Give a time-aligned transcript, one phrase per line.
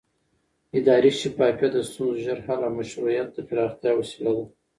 [0.77, 4.45] اداري شفافیت د ستونزو د ژر حل او مشروعیت د پراختیا وسیله ده